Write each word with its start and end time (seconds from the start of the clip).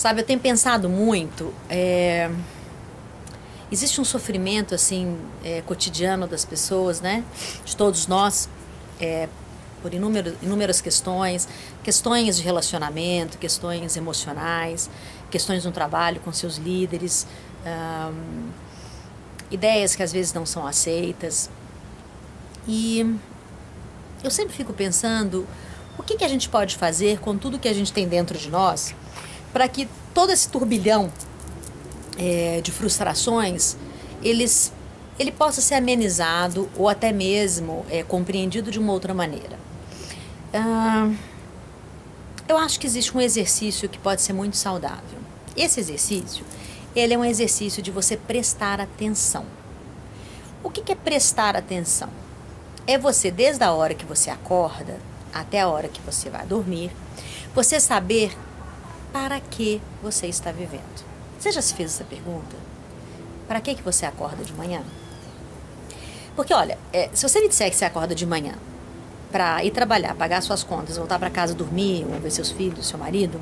Sabe, 0.00 0.22
eu 0.22 0.24
tenho 0.24 0.40
pensado 0.40 0.88
muito. 0.88 1.52
É... 1.68 2.30
Existe 3.70 4.00
um 4.00 4.04
sofrimento 4.04 4.74
assim 4.74 5.18
é, 5.44 5.60
cotidiano 5.60 6.26
das 6.26 6.42
pessoas, 6.42 7.02
né? 7.02 7.22
De 7.66 7.76
todos 7.76 8.06
nós, 8.06 8.48
é, 8.98 9.28
por 9.82 9.92
inúmero, 9.92 10.34
inúmeras 10.40 10.80
questões, 10.80 11.46
questões 11.84 12.38
de 12.38 12.42
relacionamento, 12.42 13.36
questões 13.36 13.94
emocionais, 13.94 14.88
questões 15.30 15.66
no 15.66 15.70
trabalho 15.70 16.18
com 16.20 16.32
seus 16.32 16.56
líderes, 16.56 17.26
ideias 19.50 19.94
que 19.94 20.02
às 20.02 20.14
vezes 20.14 20.32
não 20.32 20.46
são 20.46 20.66
aceitas. 20.66 21.50
E 22.66 23.18
eu 24.24 24.30
sempre 24.30 24.54
fico 24.54 24.72
pensando 24.72 25.46
o 25.98 26.02
que, 26.02 26.16
que 26.16 26.24
a 26.24 26.28
gente 26.28 26.48
pode 26.48 26.78
fazer 26.78 27.20
com 27.20 27.36
tudo 27.36 27.58
que 27.58 27.68
a 27.68 27.74
gente 27.74 27.92
tem 27.92 28.08
dentro 28.08 28.38
de 28.38 28.48
nós 28.48 28.94
para 29.52 29.68
que 29.68 29.88
todo 30.14 30.30
esse 30.30 30.48
turbilhão 30.48 31.10
é, 32.18 32.60
de 32.62 32.70
frustrações 32.70 33.76
eles, 34.22 34.72
ele 35.18 35.32
possa 35.32 35.60
ser 35.60 35.74
amenizado 35.74 36.68
ou 36.76 36.88
até 36.88 37.12
mesmo 37.12 37.84
é, 37.90 38.02
compreendido 38.02 38.70
de 38.70 38.78
uma 38.78 38.92
outra 38.92 39.14
maneira. 39.14 39.58
Ah, 40.52 41.10
eu 42.48 42.58
acho 42.58 42.80
que 42.80 42.86
existe 42.86 43.16
um 43.16 43.20
exercício 43.20 43.88
que 43.88 43.98
pode 43.98 44.22
ser 44.22 44.32
muito 44.32 44.56
saudável. 44.56 45.18
Esse 45.56 45.80
exercício, 45.80 46.44
ele 46.94 47.14
é 47.14 47.18
um 47.18 47.24
exercício 47.24 47.82
de 47.82 47.90
você 47.90 48.16
prestar 48.16 48.80
atenção. 48.80 49.44
O 50.62 50.68
que, 50.68 50.92
é 50.92 50.94
prestar 50.94 51.56
atenção? 51.56 52.10
É 52.86 52.98
você, 52.98 53.30
desde 53.30 53.64
a 53.64 53.72
hora 53.72 53.94
que 53.94 54.04
você 54.04 54.30
acorda 54.30 54.98
até 55.32 55.60
a 55.60 55.68
hora 55.68 55.88
que 55.88 56.00
você 56.02 56.28
vai 56.28 56.44
dormir, 56.44 56.90
você 57.54 57.80
saber 57.80 58.36
para 59.12 59.40
que 59.40 59.80
você 60.02 60.26
está 60.26 60.52
vivendo. 60.52 61.04
Você 61.38 61.50
já 61.50 61.62
se 61.62 61.74
fez 61.74 61.94
essa 61.94 62.04
pergunta? 62.04 62.56
Para 63.48 63.60
que, 63.60 63.74
que 63.74 63.82
você 63.82 64.06
acorda 64.06 64.44
de 64.44 64.52
manhã? 64.54 64.82
Porque, 66.36 66.54
olha, 66.54 66.78
é, 66.92 67.10
se 67.12 67.28
você 67.28 67.40
me 67.40 67.48
disser 67.48 67.70
que 67.70 67.76
você 67.76 67.84
acorda 67.84 68.14
de 68.14 68.24
manhã 68.24 68.54
para 69.30 69.64
ir 69.64 69.70
trabalhar, 69.70 70.14
pagar 70.14 70.42
suas 70.42 70.62
contas, 70.62 70.96
voltar 70.96 71.18
para 71.18 71.30
casa 71.30 71.54
dormir, 71.54 72.06
ou 72.12 72.20
ver 72.20 72.30
seus 72.30 72.50
filhos, 72.50 72.86
seu 72.86 72.98
marido, 72.98 73.40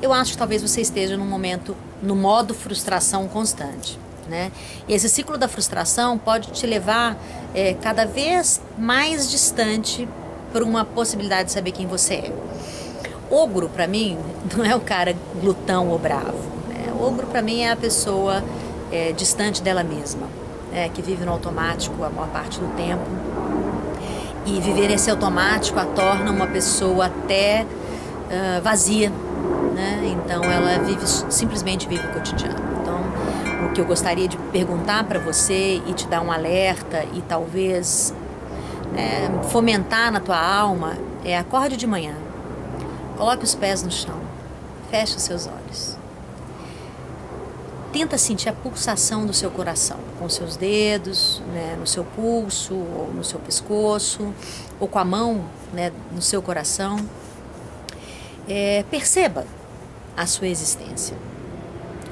eu 0.00 0.12
acho 0.12 0.32
que 0.32 0.38
talvez 0.38 0.62
você 0.62 0.80
esteja 0.80 1.16
num 1.16 1.26
momento, 1.26 1.76
no 2.02 2.14
modo 2.14 2.54
frustração 2.54 3.28
constante. 3.28 3.98
Né? 4.28 4.50
E 4.88 4.94
esse 4.94 5.08
ciclo 5.08 5.36
da 5.36 5.48
frustração 5.48 6.16
pode 6.16 6.50
te 6.50 6.66
levar 6.66 7.16
é, 7.54 7.74
cada 7.74 8.06
vez 8.06 8.60
mais 8.78 9.30
distante 9.30 10.08
para 10.52 10.64
uma 10.64 10.84
possibilidade 10.84 11.46
de 11.46 11.52
saber 11.52 11.72
quem 11.72 11.86
você 11.86 12.14
é. 12.14 12.32
Ogro, 13.30 13.68
para 13.68 13.86
mim, 13.86 14.18
não 14.56 14.64
é 14.64 14.74
o 14.74 14.80
cara 14.80 15.14
glutão 15.40 15.88
ou 15.88 15.98
bravo. 15.98 16.38
Né? 16.68 16.92
Ogro, 17.00 17.26
para 17.26 17.42
mim, 17.42 17.62
é 17.62 17.70
a 17.70 17.76
pessoa 17.76 18.42
é, 18.92 19.12
distante 19.12 19.62
dela 19.62 19.82
mesma, 19.82 20.26
é, 20.72 20.88
que 20.88 21.00
vive 21.00 21.24
no 21.24 21.32
automático 21.32 22.02
a 22.04 22.10
maior 22.10 22.28
parte 22.28 22.60
do 22.60 22.66
tempo. 22.76 23.02
E 24.46 24.60
viver 24.60 24.90
esse 24.90 25.10
automático 25.10 25.78
a 25.80 25.86
torna 25.86 26.30
uma 26.30 26.46
pessoa 26.46 27.06
até 27.06 27.64
uh, 27.64 28.62
vazia. 28.62 29.10
Né? 29.74 30.14
Então, 30.22 30.44
ela 30.44 30.84
vive 30.84 31.06
simplesmente 31.06 31.88
vive 31.88 32.06
o 32.06 32.12
cotidiano. 32.12 32.58
Então, 32.82 33.00
o 33.66 33.72
que 33.72 33.80
eu 33.80 33.86
gostaria 33.86 34.28
de 34.28 34.36
perguntar 34.52 35.04
para 35.04 35.18
você 35.18 35.80
e 35.86 35.94
te 35.94 36.06
dar 36.06 36.20
um 36.20 36.30
alerta 36.30 37.06
e 37.14 37.22
talvez 37.22 38.14
né, 38.92 39.30
fomentar 39.48 40.12
na 40.12 40.20
tua 40.20 40.38
alma 40.38 40.92
é 41.24 41.38
acorde 41.38 41.78
de 41.78 41.86
manhã 41.86 42.14
Coloque 43.16 43.44
os 43.44 43.54
pés 43.54 43.82
no 43.82 43.90
chão. 43.90 44.20
Feche 44.90 45.16
os 45.16 45.22
seus 45.22 45.46
olhos. 45.46 45.96
Tenta 47.92 48.18
sentir 48.18 48.48
a 48.48 48.52
pulsação 48.52 49.24
do 49.24 49.32
seu 49.32 49.50
coração 49.52 49.98
com 50.18 50.28
seus 50.28 50.56
dedos, 50.56 51.40
né, 51.52 51.76
no 51.78 51.86
seu 51.86 52.04
pulso, 52.04 52.74
ou 52.74 53.12
no 53.14 53.22
seu 53.22 53.38
pescoço, 53.38 54.34
ou 54.80 54.88
com 54.88 54.98
a 54.98 55.04
mão 55.04 55.44
né, 55.72 55.92
no 56.12 56.20
seu 56.20 56.42
coração. 56.42 56.98
É, 58.48 58.84
perceba 58.90 59.46
a 60.16 60.26
sua 60.26 60.48
existência. 60.48 61.16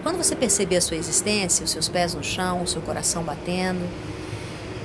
Quando 0.04 0.19
você 0.19 0.36
perceber 0.36 0.76
a 0.76 0.80
sua 0.80 0.96
existência, 0.96 1.64
os 1.64 1.70
seus 1.70 1.88
pés 1.88 2.14
no 2.14 2.22
chão, 2.22 2.62
o 2.62 2.66
seu 2.66 2.80
coração 2.82 3.24
batendo, 3.24 3.88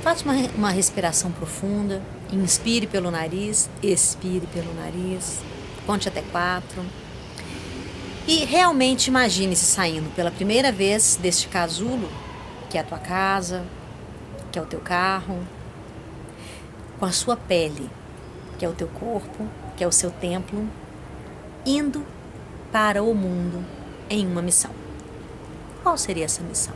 faça 0.01 0.23
uma, 0.25 0.34
uma 0.55 0.72
respiração 0.72 1.31
profunda. 1.31 2.01
Inspire 2.31 2.88
pelo 2.88 3.11
nariz, 3.11 3.69
expire 3.84 4.47
pelo 4.47 4.73
nariz 4.73 5.41
conte 5.87 6.09
até 6.09 6.21
quatro. 6.21 6.85
E 8.27 8.43
realmente 8.43 9.07
imagine-se 9.07 9.65
saindo 9.65 10.13
pela 10.13 10.29
primeira 10.29 10.69
vez 10.69 11.15
deste 11.15 11.47
casulo, 11.47 12.09
que 12.69 12.77
é 12.77 12.81
a 12.81 12.83
tua 12.83 12.99
casa, 12.99 13.65
que 14.51 14.59
é 14.59 14.61
o 14.61 14.65
teu 14.65 14.81
carro, 14.81 15.39
com 16.99 17.05
a 17.05 17.11
sua 17.13 17.37
pele, 17.37 17.89
que 18.59 18.65
é 18.65 18.69
o 18.69 18.73
teu 18.73 18.89
corpo, 18.89 19.47
que 19.77 19.83
é 19.83 19.87
o 19.87 19.91
seu 19.91 20.11
templo, 20.11 20.67
indo 21.65 22.05
para 22.69 23.01
o 23.01 23.15
mundo 23.15 23.65
em 24.09 24.27
uma 24.27 24.41
missão. 24.41 24.71
Qual 25.81 25.97
seria 25.97 26.25
essa 26.25 26.43
missão? 26.43 26.75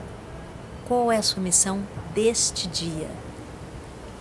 Qual 0.88 1.11
é 1.11 1.17
a 1.17 1.23
sua 1.23 1.43
missão 1.43 1.83
deste 2.16 2.67
dia? 2.67 3.09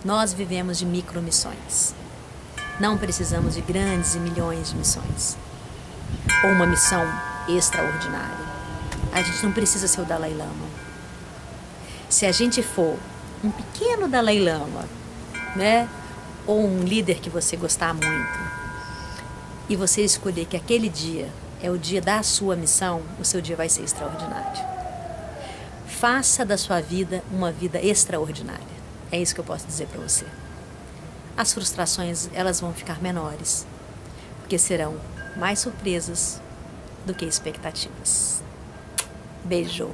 Nós 0.03 0.33
vivemos 0.33 0.79
de 0.79 0.85
micromissões. 0.85 1.93
Não 2.81 2.97
precisamos 2.97 3.53
de 3.53 3.61
grandes 3.61 4.15
e 4.15 4.19
milhões 4.19 4.71
de 4.71 4.75
missões. 4.75 5.37
Ou 6.43 6.49
uma 6.49 6.65
missão 6.65 7.03
extraordinária. 7.47 8.43
A 9.13 9.21
gente 9.21 9.43
não 9.43 9.51
precisa 9.51 9.87
ser 9.87 10.01
o 10.01 10.03
Dalai 10.05 10.33
Lama. 10.33 10.65
Se 12.09 12.25
a 12.25 12.31
gente 12.31 12.63
for 12.63 12.97
um 13.43 13.51
pequeno 13.51 14.07
Dalai 14.07 14.39
Lama, 14.39 14.85
né? 15.55 15.87
Ou 16.47 16.65
um 16.65 16.83
líder 16.83 17.19
que 17.19 17.29
você 17.29 17.55
gostar 17.55 17.93
muito, 17.93 18.39
e 19.69 19.75
você 19.75 20.01
escolher 20.01 20.45
que 20.45 20.57
aquele 20.57 20.89
dia 20.89 21.29
é 21.61 21.69
o 21.69 21.77
dia 21.77 22.01
da 22.01 22.23
sua 22.23 22.55
missão, 22.55 23.03
o 23.19 23.23
seu 23.23 23.41
dia 23.41 23.55
vai 23.55 23.69
ser 23.69 23.83
extraordinário. 23.83 24.59
Faça 25.85 26.43
da 26.43 26.57
sua 26.57 26.81
vida 26.81 27.23
uma 27.31 27.51
vida 27.51 27.79
extraordinária. 27.79 28.81
É 29.11 29.21
isso 29.21 29.35
que 29.35 29.39
eu 29.39 29.45
posso 29.45 29.67
dizer 29.67 29.85
para 29.85 30.01
você 30.01 30.25
as 31.37 31.53
frustrações 31.53 32.29
elas 32.33 32.59
vão 32.59 32.73
ficar 32.73 33.01
menores, 33.01 33.65
porque 34.39 34.57
serão 34.57 34.95
mais 35.35 35.59
surpresas 35.59 36.41
do 37.05 37.13
que 37.13 37.25
expectativas. 37.25 38.43
Beijo. 39.43 39.89